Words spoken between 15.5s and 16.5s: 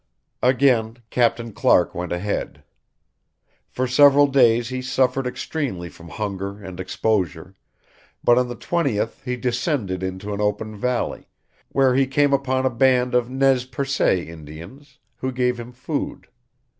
him food.